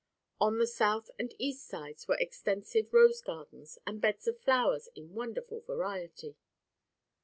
[0.39, 5.13] On the south and east sides were extensive rose gardens and beds of flowers in
[5.13, 6.37] wonderful variety.